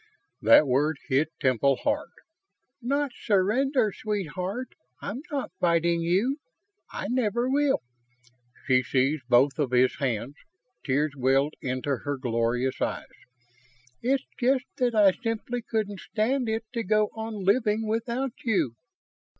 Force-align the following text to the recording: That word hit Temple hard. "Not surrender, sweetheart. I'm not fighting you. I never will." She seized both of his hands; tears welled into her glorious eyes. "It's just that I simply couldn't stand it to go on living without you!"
That 0.41 0.65
word 0.65 0.97
hit 1.09 1.29
Temple 1.39 1.75
hard. 1.83 2.09
"Not 2.81 3.11
surrender, 3.13 3.93
sweetheart. 3.95 4.69
I'm 4.99 5.21
not 5.31 5.51
fighting 5.59 6.01
you. 6.01 6.37
I 6.91 7.07
never 7.07 7.47
will." 7.47 7.83
She 8.65 8.81
seized 8.81 9.27
both 9.29 9.59
of 9.59 9.69
his 9.69 9.97
hands; 9.99 10.33
tears 10.83 11.11
welled 11.15 11.53
into 11.61 11.97
her 11.97 12.17
glorious 12.17 12.81
eyes. 12.81 13.05
"It's 14.01 14.25
just 14.39 14.65
that 14.77 14.95
I 14.95 15.11
simply 15.11 15.61
couldn't 15.61 15.99
stand 15.99 16.49
it 16.49 16.63
to 16.73 16.81
go 16.83 17.09
on 17.13 17.35
living 17.43 17.85
without 17.87 18.33
you!" 18.43 18.73